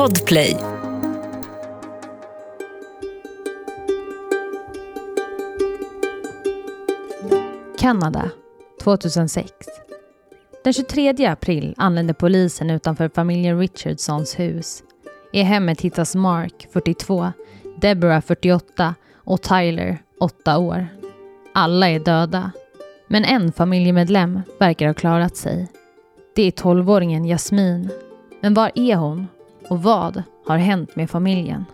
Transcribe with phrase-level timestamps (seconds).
[0.00, 0.56] Podplay.
[7.78, 8.30] Kanada
[8.82, 9.52] 2006.
[10.64, 14.82] Den 23 april anländer polisen utanför familjen Richardsons hus.
[15.32, 17.32] I hemmet hittas Mark, 42,
[17.80, 20.86] Deborah, 48 och Tyler, 8 år.
[21.54, 22.50] Alla är döda.
[23.08, 25.68] Men en familjemedlem verkar ha klarat sig.
[26.34, 27.90] Det är 12-åringen Jasmin.
[28.40, 29.26] Men var är hon?
[29.70, 31.64] Och vad har hänt med familjen?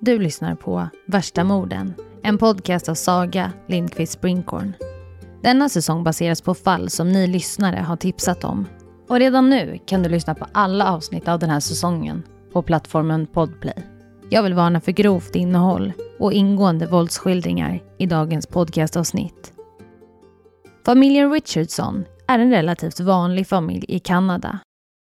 [0.00, 4.72] Du lyssnar på Värsta morden, en podcast av Saga Lindqvist Sprinkorn.
[5.42, 8.66] Denna säsong baseras på fall som ni lyssnare har tipsat om.
[9.08, 13.26] Och redan nu kan du lyssna på alla avsnitt av den här säsongen på plattformen
[13.26, 13.84] Podplay.
[14.30, 19.52] Jag vill varna för grovt innehåll och ingående våldsskildringar i dagens podcastavsnitt.
[20.84, 24.58] Familjen Richardson är en relativt vanlig familj i Kanada.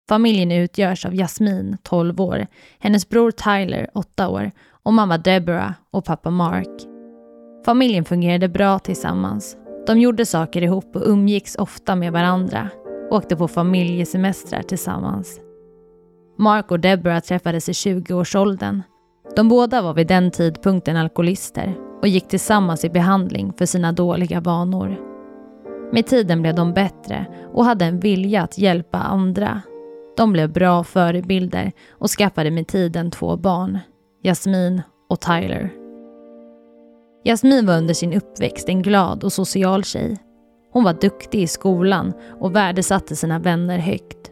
[0.09, 2.48] Familjen utgörs av Jasmine, 12 år,
[2.80, 4.52] hennes bror Tyler, 8 år
[4.84, 6.88] och mamma Deborah och pappa Mark.
[7.65, 9.57] Familjen fungerade bra tillsammans.
[9.87, 12.70] De gjorde saker ihop och umgicks ofta med varandra.
[13.12, 15.40] Åkte på familjesemestrar tillsammans.
[16.37, 18.82] Mark och Deborah träffades i 20-årsåldern.
[19.35, 24.40] De båda var vid den tidpunkten alkoholister och gick tillsammans i behandling för sina dåliga
[24.40, 24.98] vanor.
[25.91, 29.62] Med tiden blev de bättre och hade en vilja att hjälpa andra.
[30.20, 33.79] De blev bra förebilder och skaffade med tiden två barn,
[34.23, 35.73] Jasmin och Tyler.
[37.23, 40.17] Jasmin var under sin uppväxt en glad och social tjej.
[40.71, 44.31] Hon var duktig i skolan och värdesatte sina vänner högt.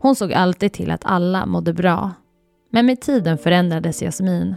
[0.00, 2.12] Hon såg alltid till att alla mådde bra.
[2.72, 4.54] Men med tiden förändrades Jasmin.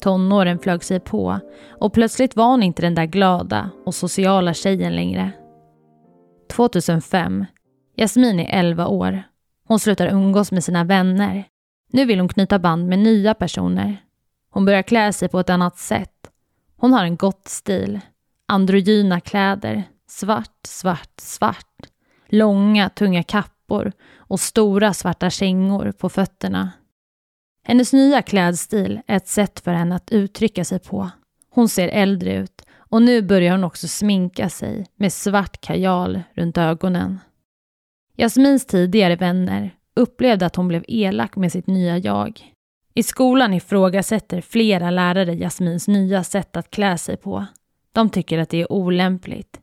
[0.00, 1.40] Tonåren flög sig på
[1.80, 5.32] och plötsligt var hon inte den där glada och sociala tjejen längre.
[6.50, 7.44] 2005.
[7.96, 9.22] Jasmin är 11 år.
[9.68, 11.44] Hon slutar umgås med sina vänner.
[11.92, 13.96] Nu vill hon knyta band med nya personer.
[14.50, 16.30] Hon börjar klä sig på ett annat sätt.
[16.76, 18.00] Hon har en gott stil.
[18.46, 19.84] Androgyna kläder.
[20.08, 21.86] Svart, svart, svart.
[22.28, 26.72] Långa, tunga kappor och stora svarta kängor på fötterna.
[27.64, 31.10] Hennes nya klädstil är ett sätt för henne att uttrycka sig på.
[31.50, 36.58] Hon ser äldre ut och nu börjar hon också sminka sig med svart kajal runt
[36.58, 37.18] ögonen.
[38.20, 42.40] Jasmins tidigare vänner upplevde att hon blev elak med sitt nya jag.
[42.94, 47.46] I skolan ifrågasätter flera lärare Jasmins nya sätt att klä sig på.
[47.92, 49.60] De tycker att det är olämpligt.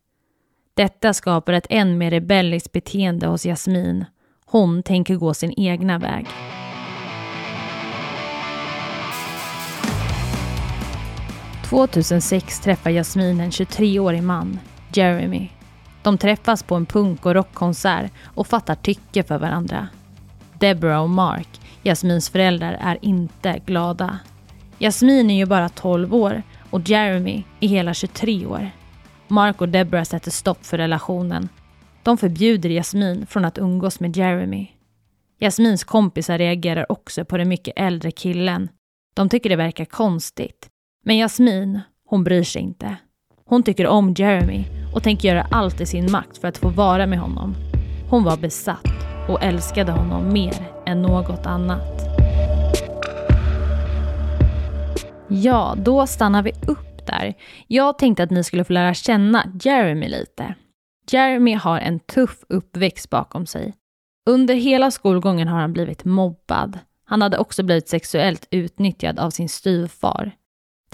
[0.74, 4.06] Detta skapar ett än mer rebelliskt beteende hos Jasmin.
[4.46, 6.28] Hon tänker gå sin egna väg.
[11.64, 14.60] –2006 träffar Jasmin en 23-årig man,
[14.94, 15.55] Jeremy.
[16.06, 19.88] De träffas på en punk och rockkonsert och fattar tycke för varandra.
[20.60, 24.20] Deborah och Mark, Jasmins föräldrar, är inte glada.
[24.80, 28.72] Jasmin är ju bara 12 år och Jeremy är hela 23 år.
[29.28, 31.50] Mark och Deborah sätter stopp för relationen.
[32.04, 34.68] De förbjuder Jasmin från att umgås med Jeremy.
[35.40, 38.70] Jasmins kompisar reagerar också på den mycket äldre killen.
[39.16, 40.70] De tycker det verkar konstigt.
[41.06, 42.98] Men Jasmin, hon bryr sig inte.
[43.50, 47.08] Hon tycker om Jeremy och tänker göra allt i sin makt för att få vara
[47.08, 47.56] med honom.
[48.10, 48.88] Hon var besatt
[49.30, 50.54] och älskade honom mer
[50.86, 52.02] än något annat.
[55.28, 57.34] Ja, då stannar vi upp där.
[57.68, 60.56] Jag tänkte att ni skulle få lära känna Jeremy lite.
[61.12, 63.74] Jeremy har en tuff uppväxt bakom sig.
[64.30, 66.80] Under hela skolgången har han blivit mobbad.
[67.06, 70.32] Han hade också blivit sexuellt utnyttjad av sin styvfar.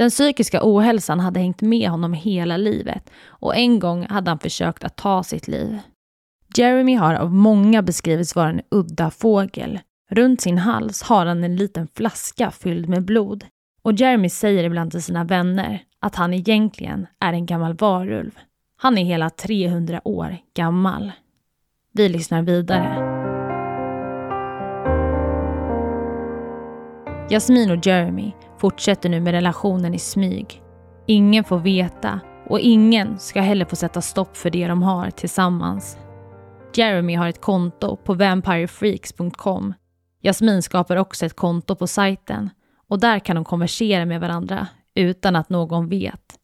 [0.02, 4.84] Den psykiska ohälsan hade hängt med honom hela livet och en gång hade han försökt
[4.84, 5.80] att ta sitt liv.
[6.58, 9.80] Jeremy har av många beskrivits vara en udda fågel.
[10.12, 13.46] Runt sin hals har han en liten flaska fylld med blod.
[13.82, 18.32] Och Jeremy säger ibland till sina vänner att han egentligen är en gammal varulv.
[18.78, 21.12] Han är hela 300 år gammal.
[21.94, 23.11] Vi lyssnar vidare.
[27.32, 30.62] Jasmin och Jeremy fortsätter nu med relationen i smyg.
[31.08, 35.98] Ingen får veta och ingen ska heller få sätta stopp för det de har tillsammans.
[36.76, 39.74] Jeremy har ett konto på vampirefreaks.com.
[40.22, 42.50] Jasmin skapar också ett konto på sajten
[42.88, 46.36] och där kan de konversera med varandra utan att någon vet.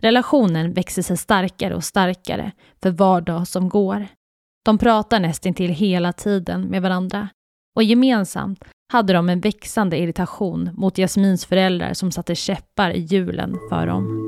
[0.00, 2.52] Relationen växer sig starkare och starkare
[2.82, 4.06] för var dag som går.
[4.64, 7.28] De pratar nästintill hela tiden med varandra
[7.74, 13.56] och gemensamt hade de en växande irritation mot Jasmins föräldrar som satte käppar i hjulen
[13.68, 14.22] för dem.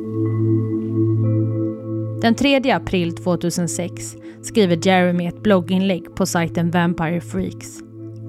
[2.22, 7.69] Den 3 april 2006 skriver Jeremy ett blogginlägg på sajten Vampire Freaks.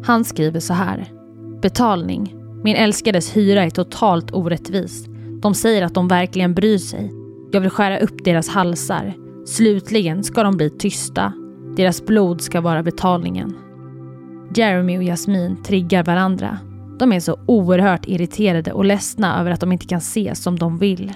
[0.04, 1.12] Han skriver så här.
[1.62, 2.36] Betalning.
[2.64, 5.06] Min älskades hyra är totalt orättvis.
[5.42, 7.12] De säger att de verkligen bryr sig.
[7.52, 9.14] Jag vill skära upp deras halsar.
[9.46, 11.34] Slutligen ska de bli tysta.
[11.76, 13.69] Deras blod ska vara betalningen.
[14.56, 16.60] Jeremy och Jasmin triggar varandra.
[17.00, 20.78] De är så oerhört irriterade och ledsna över att de inte kan se som de
[20.78, 21.14] vill.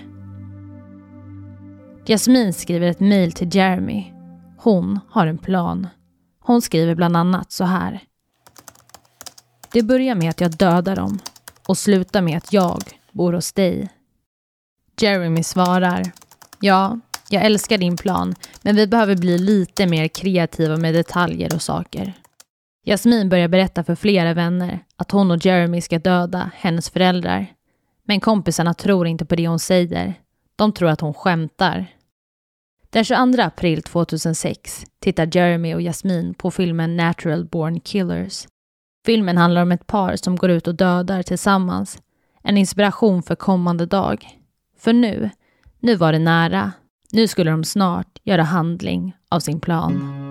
[2.05, 4.13] Jasmin skriver ett mejl till Jeremy.
[4.57, 5.87] Hon har en plan.
[6.39, 7.99] Hon skriver bland annat så här.
[9.71, 11.19] Det börjar med att jag dödar dem
[11.67, 12.79] och slutar med att jag
[13.11, 13.89] bor hos dig.
[15.01, 16.11] Jeremy svarar.
[16.59, 21.61] Ja, jag älskar din plan, men vi behöver bli lite mer kreativa med detaljer och
[21.61, 22.13] saker.
[22.85, 27.45] Jasmin börjar berätta för flera vänner att hon och Jeremy ska döda hennes föräldrar.
[28.03, 30.13] Men kompisarna tror inte på det hon säger.
[30.55, 31.85] De tror att hon skämtar.
[32.89, 38.47] Den 22 april 2006 tittar Jeremy och Jasmin på filmen Natural Born Killers.
[39.05, 41.97] Filmen handlar om ett par som går ut och dödar tillsammans.
[42.41, 44.27] En inspiration för kommande dag.
[44.77, 45.29] För nu,
[45.79, 46.71] nu var det nära.
[47.11, 50.22] Nu skulle de snart göra handling av sin plan.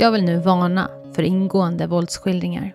[0.00, 2.74] Jag vill nu varna för ingående våldsskildringar.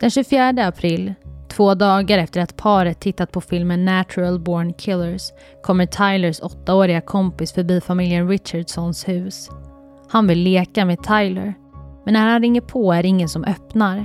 [0.00, 1.14] Den 24 april,
[1.48, 5.22] två dagar efter att paret tittat på filmen Natural Born Killers,
[5.62, 9.48] kommer Tylers åttaåriga kompis förbi familjen Richardsons hus.
[10.08, 11.54] Han vill leka med Tyler,
[12.04, 14.04] men när han ringer på är det ingen som öppnar.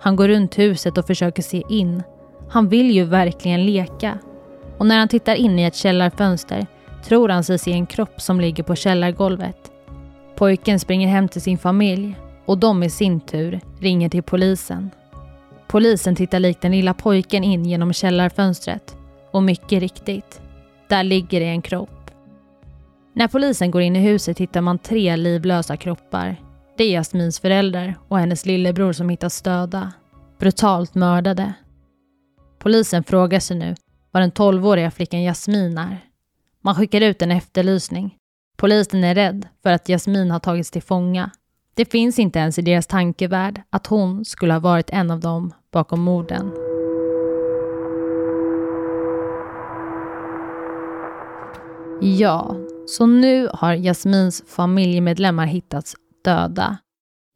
[0.00, 2.02] Han går runt huset och försöker se in.
[2.48, 4.18] Han vill ju verkligen leka.
[4.78, 6.66] Och när han tittar in i ett källarfönster
[7.04, 9.71] tror han sig se en kropp som ligger på källargolvet.
[10.42, 14.90] Pojken springer hem till sin familj och de i sin tur ringer till polisen.
[15.68, 18.96] Polisen tittar likt den lilla pojken in genom källarfönstret
[19.30, 20.40] och mycket riktigt,
[20.88, 22.10] där ligger det en kropp.
[23.12, 26.36] När polisen går in i huset hittar man tre livlösa kroppar.
[26.76, 29.92] Det är Jasmins föräldrar och hennes lillebror som hittas döda,
[30.38, 31.52] brutalt mördade.
[32.58, 33.74] Polisen frågar sig nu
[34.10, 35.98] var den 12-åriga flickan Jasmin är.
[36.60, 38.18] Man skickar ut en efterlysning
[38.62, 41.30] Polisen är rädd för att Jasmin har tagits till fånga.
[41.74, 45.54] Det finns inte ens i deras tankevärld att hon skulle ha varit en av dem
[45.72, 46.52] bakom morden.
[52.00, 52.56] Ja,
[52.86, 56.76] så nu har Jasmins familjemedlemmar hittats döda.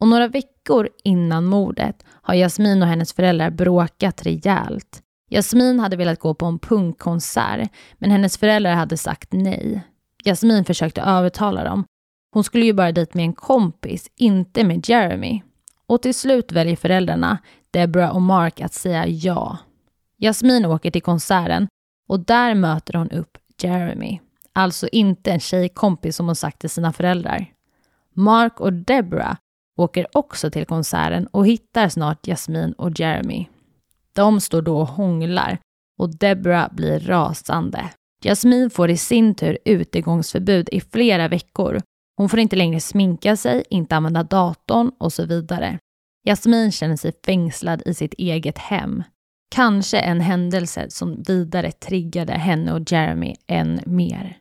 [0.01, 5.01] Och några veckor innan mordet har Jasmin och hennes föräldrar bråkat rejält.
[5.29, 9.83] Jasmin hade velat gå på en punkkonsert, men hennes föräldrar hade sagt nej.
[10.27, 11.85] Jasmin försökte övertala dem.
[12.33, 15.43] Hon skulle ju bara dit med en kompis, inte med Jeremy.
[15.87, 17.37] Och till slut väljer föräldrarna,
[17.71, 19.57] Deborah och Mark, att säga ja.
[20.17, 21.67] Jasmin åker till konserten
[22.09, 24.19] och där möter hon upp Jeremy.
[24.53, 27.45] Alltså inte en tjejkompis som hon sagt till sina föräldrar.
[28.13, 29.37] Mark och Deborah
[29.77, 33.47] åker också till konserten och hittar snart Jasmin och Jeremy.
[34.13, 35.57] De står då och hånglar
[35.99, 37.89] och Deborah blir rasande.
[38.27, 41.81] Jasmin får i sin tur utegångsförbud i flera veckor.
[42.17, 45.79] Hon får inte längre sminka sig, inte använda datorn och så vidare.
[46.25, 49.03] Jasmin känner sig fängslad i sitt eget hem.
[49.55, 54.37] Kanske en händelse som vidare triggade henne och Jeremy än mer.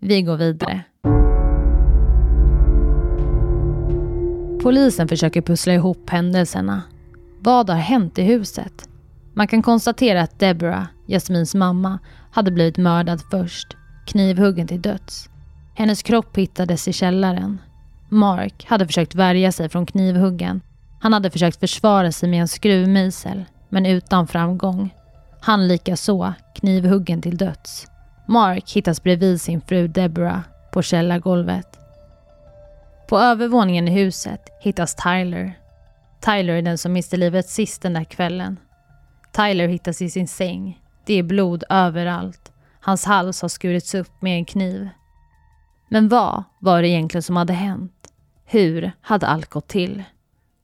[0.00, 0.82] Vi går vidare.
[4.62, 6.82] Polisen försöker pussla ihop händelserna.
[7.38, 8.89] Vad har hänt i huset?
[9.34, 11.98] Man kan konstatera att Deborah, Jasmins mamma,
[12.30, 15.28] hade blivit mördad först, knivhuggen till döds.
[15.74, 17.58] Hennes kropp hittades i källaren.
[18.08, 20.60] Mark hade försökt värja sig från knivhuggen.
[21.00, 24.94] Han hade försökt försvara sig med en skruvmejsel, men utan framgång.
[25.40, 27.86] Han likaså knivhuggen till döds.
[28.26, 30.40] Mark hittas bredvid sin fru Deborah
[30.72, 31.66] på källargolvet.
[33.08, 35.58] På övervåningen i huset hittas Tyler.
[36.20, 38.56] Tyler är den som miste livet sist den där kvällen.
[39.40, 40.80] Tyler hittas i sin säng.
[41.06, 42.52] Det är blod överallt.
[42.80, 44.88] Hans hals har skurits upp med en kniv.
[45.88, 47.92] Men vad var det egentligen som hade hänt?
[48.44, 50.02] Hur hade allt gått till?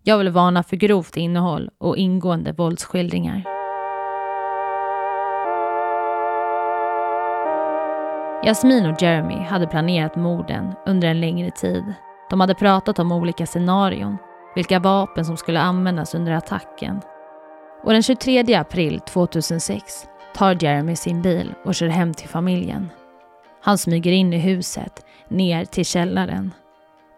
[0.02, 3.45] Jag vill varna för grovt innehåll och ingående våldsskildringar.
[8.45, 11.85] Jasmin och Jeremy hade planerat morden under en längre tid.
[12.30, 14.16] De hade pratat om olika scenarion,
[14.54, 17.00] vilka vapen som skulle användas under attacken
[17.83, 22.88] och den 23 april 2006 tar Jeremy sin bil och kör hem till familjen.
[23.62, 26.52] Han smyger in i huset, ner till källaren.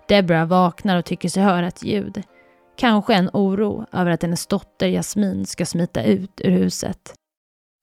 [0.09, 2.23] Deborah vaknar och tycker sig höra ett ljud.
[2.77, 7.15] Kanske en oro över att hennes dotter Jasmin ska smita ut ur huset.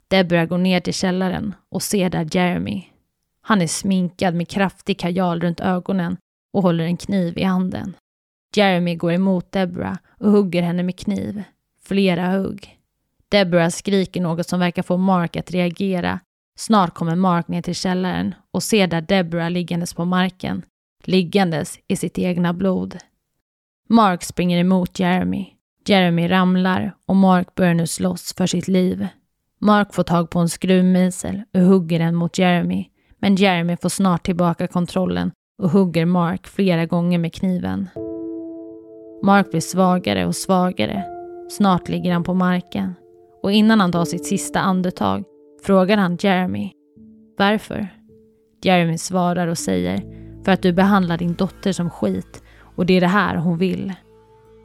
[0.08, 2.84] Deborah går ner till källaren och ser där Jeremy.
[3.42, 6.18] Han är sminkad med kraftig kajal runt ögonen
[6.54, 7.96] och håller en kniv i handen.
[8.56, 11.44] Jeremy går emot Deborah och hugger henne med kniv.
[11.88, 12.80] Flera hugg.
[13.30, 16.20] Deborah skriker något som verkar få Mark att reagera.
[16.58, 20.66] Snart kommer Mark ner till källaren och ser där Deborah liggandes på marken,
[21.04, 22.98] liggandes i sitt egna blod.
[23.90, 25.48] Mark springer emot Jeremy.
[25.88, 29.08] Jeremy ramlar och Mark börjar nu slåss för sitt liv.
[29.60, 32.86] Mark får tag på en skruvmejsel och hugger den mot Jeremy.
[33.20, 35.32] Men Jeremy får snart tillbaka kontrollen
[35.64, 37.90] och hugger Mark flera gånger med kniven.
[39.24, 41.15] Mark blir svagare och svagare.
[41.50, 42.96] Snart ligger han på marken.
[43.44, 45.24] Och innan han tar sitt sista andetag
[45.64, 46.72] frågar han Jeremy.
[47.38, 47.88] Varför?
[48.62, 50.04] Jeremy svarar och säger
[50.46, 53.94] för att du behandlar din dotter som skit och det är det här hon vill.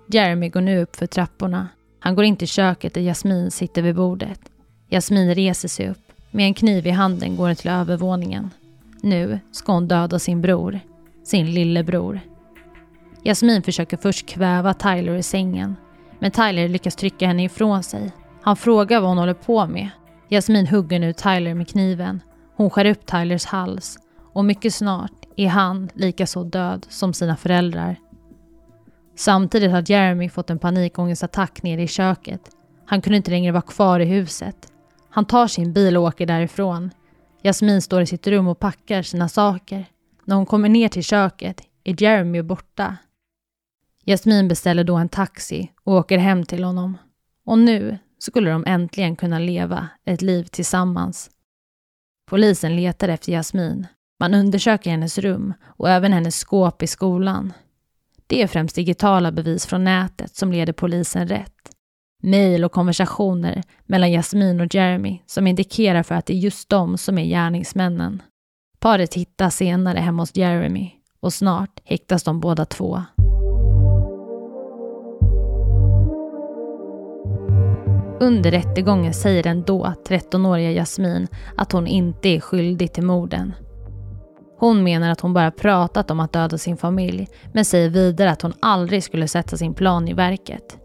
[0.06, 1.68] Jeremy går nu upp för trapporna.
[2.00, 4.40] Han går in till köket där Jasmin sitter vid bordet.
[4.88, 6.12] Jasmin reser sig upp.
[6.30, 8.50] Med en kniv i handen går hon till övervåningen.
[9.02, 10.80] Nu ska hon döda sin bror.
[11.24, 12.20] Sin lillebror.
[13.24, 15.76] Jasmin försöker först kväva Tyler i sängen.
[16.20, 18.12] Men Tyler lyckas trycka henne ifrån sig.
[18.42, 19.90] Han frågar vad hon håller på med.
[20.28, 22.22] Jasmin hugger nu Tyler med kniven.
[22.56, 23.98] Hon skär upp Tylers hals.
[24.32, 27.96] Och mycket snart är han lika så död som sina föräldrar.
[29.16, 32.40] Samtidigt har Jeremy fått en panikångestattack nere i köket.
[32.86, 34.56] Han kunde inte längre vara kvar i huset.
[35.10, 36.90] Han tar sin bil och åker därifrån.
[37.42, 39.86] Jasmin står i sitt rum och packar sina saker.
[40.24, 42.96] När hon kommer ner till köket är Jeremy borta.
[44.04, 46.98] Jasmin beställer då en taxi och åker hem till honom.
[47.44, 51.30] Och nu skulle de äntligen kunna leva ett liv tillsammans.
[52.30, 53.86] Polisen letar efter Jasmin.
[54.20, 57.52] Man undersöker hennes rum och även hennes skåp i skolan.
[58.26, 61.70] Det är främst digitala bevis från nätet som leder polisen rätt.
[62.22, 66.98] Mejl och konversationer mellan Jasmin och Jeremy som indikerar för att det är just de
[66.98, 68.22] som är gärningsmännen.
[68.78, 70.90] Paret hittas senare hemma hos Jeremy
[71.20, 73.02] och snart häktas de båda två.
[78.22, 83.52] Under rättegången säger den då 13-åriga Jasmin att hon inte är skyldig till morden.
[84.58, 88.42] Hon menar att hon bara pratat om att döda sin familj men säger vidare att
[88.42, 90.78] hon aldrig skulle sätta sin plan i verket.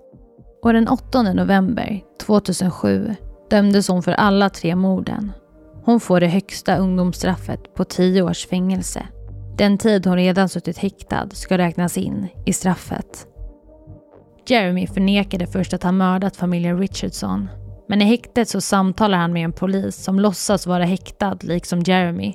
[0.64, 3.16] Och den 8 november 2007
[3.50, 5.32] dömdes hon för alla tre morden.
[5.84, 9.08] Hon får det högsta ungdomsstraffet på 10 års fängelse.
[9.58, 13.28] Den tid hon redan suttit häktad ska räknas in i straffet.
[14.48, 17.50] Jeremy förnekade först att han mördat familjen Richardson.
[17.88, 22.34] Men i häktet så samtalar han med en polis som låtsas vara häktad liksom Jeremy.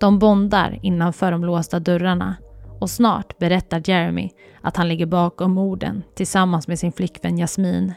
[0.00, 2.36] De bondar innanför de låsta dörrarna
[2.80, 4.30] och snart berättar Jeremy
[4.60, 7.92] att han ligger bakom morden tillsammans med sin flickvän Jasmin.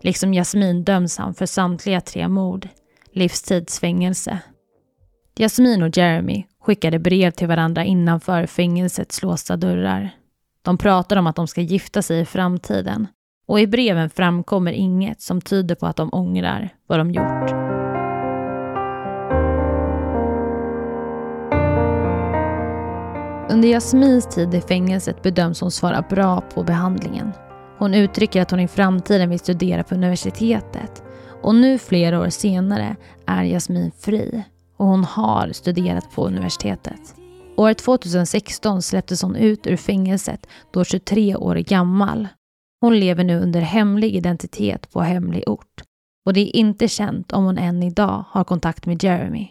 [0.00, 2.68] Liksom Jasmin döms han för samtliga tre mord,
[3.12, 4.38] livstidsfängelse.
[5.38, 10.17] Jasmin och Jeremy skickade brev till varandra innanför fängelsets låsta dörrar.
[10.68, 13.06] De pratar om att de ska gifta sig i framtiden
[13.46, 17.50] och i breven framkommer inget som tyder på att de ångrar vad de gjort.
[23.50, 27.32] Under Jasmins tid i fängelset bedöms hon svara bra på behandlingen.
[27.78, 31.02] Hon uttrycker att hon i framtiden vill studera på universitetet.
[31.42, 32.96] Och nu flera år senare
[33.26, 34.44] är Jasmin fri
[34.76, 37.14] och hon har studerat på universitetet.
[37.58, 42.28] År 2016 släpptes hon ut ur fängelset då 23 år gammal.
[42.80, 45.82] Hon lever nu under hemlig identitet på hemlig ort
[46.26, 49.48] och det är inte känt om hon än idag har kontakt med Jeremy.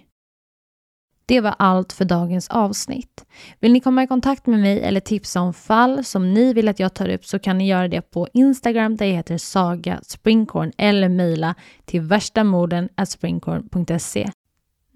[1.26, 3.26] Det var allt för dagens avsnitt.
[3.60, 6.80] Vill ni komma i kontakt med mig eller tipsa om fall som ni vill att
[6.80, 10.72] jag tar upp så kan ni göra det på Instagram där jag heter Saga Springkorn
[10.78, 14.30] eller mejla till värstamorden springkorn.se.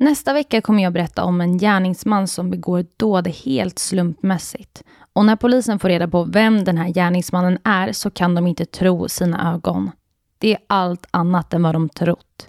[0.02, 4.84] Nästa vecka kommer jag berätta om en gärningsman som begår dåd helt slumpmässigt.
[5.14, 8.66] Och när polisen får reda på vem den här gärningsmannen är så kan de inte
[8.66, 9.92] tro sina ögon.
[10.38, 12.48] Det är allt annat än vad de trott.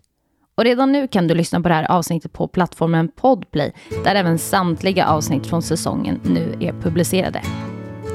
[0.55, 3.73] Och redan nu kan du lyssna på det här avsnittet på plattformen Podplay
[4.05, 7.43] där även samtliga avsnitt från säsongen nu är publicerade.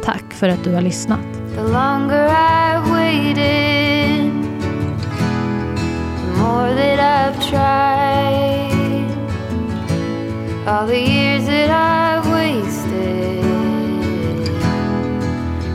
[0.03, 1.34] Tack för att du har lyssnat.
[1.56, 4.32] The longer I've waited,
[6.22, 8.66] the more that I've tried
[10.67, 13.41] All the years that I've wasted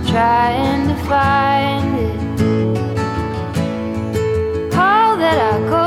[0.06, 2.20] trying to find it.
[4.76, 5.81] All that I go